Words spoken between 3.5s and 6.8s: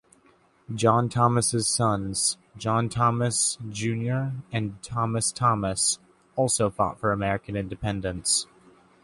Junior and Thomas Thomas, also